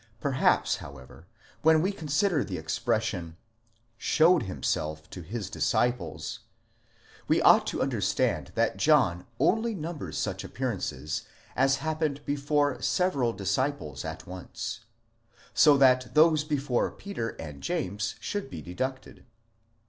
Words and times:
Perhaps, 0.19 0.77
however, 0.77 1.27
when 1.61 1.79
we 1.79 1.91
consider 1.91 2.43
the 2.43 2.57
expression: 2.57 3.37
showed 3.99 4.41
himself 4.41 5.07
to 5.11 5.21
his 5.21 5.47
disciples, 5.47 6.39
ἐφανερώθη 6.39 6.41
τοῖς 6.41 6.41
μαθη 6.41 6.41
ταῖς 6.41 7.21
αὑτοῦ, 7.21 7.23
we 7.27 7.41
ought 7.43 7.67
to 7.67 7.81
understand 7.83 8.51
that 8.55 8.77
John 8.77 9.27
only 9.39 9.75
numbers 9.75 10.17
such 10.17 10.43
appearances 10.43 11.25
as 11.55 11.75
happened 11.75 12.25
before 12.25 12.81
several 12.81 13.31
disciples 13.31 14.03
at 14.03 14.25
once, 14.25 14.79
so 15.53 15.77
that 15.77 16.15
those 16.15 16.43
before 16.45 16.89
Peter 16.89 17.35
and 17.39 17.61
James 17.61 18.15
should 18.19 18.49
be 18.49 18.63
deducted. 18.63 19.23